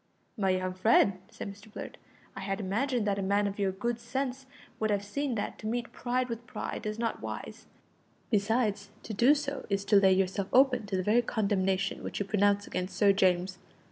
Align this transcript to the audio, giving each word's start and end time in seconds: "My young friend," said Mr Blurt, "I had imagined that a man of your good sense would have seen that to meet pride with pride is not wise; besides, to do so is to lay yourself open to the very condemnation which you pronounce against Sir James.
"My 0.35 0.49
young 0.49 0.73
friend," 0.73 1.19
said 1.29 1.47
Mr 1.51 1.71
Blurt, 1.71 1.97
"I 2.35 2.39
had 2.39 2.59
imagined 2.59 3.05
that 3.05 3.19
a 3.19 3.21
man 3.21 3.45
of 3.45 3.59
your 3.59 3.71
good 3.71 3.99
sense 3.99 4.47
would 4.79 4.89
have 4.89 5.05
seen 5.05 5.35
that 5.35 5.59
to 5.59 5.67
meet 5.67 5.91
pride 5.93 6.27
with 6.27 6.47
pride 6.47 6.87
is 6.87 6.97
not 6.97 7.21
wise; 7.21 7.67
besides, 8.31 8.89
to 9.03 9.13
do 9.13 9.35
so 9.35 9.67
is 9.69 9.85
to 9.85 9.97
lay 9.97 10.13
yourself 10.13 10.47
open 10.53 10.87
to 10.87 10.97
the 10.97 11.03
very 11.03 11.21
condemnation 11.21 12.03
which 12.03 12.17
you 12.19 12.25
pronounce 12.25 12.65
against 12.65 12.95
Sir 12.97 13.13
James. 13.13 13.59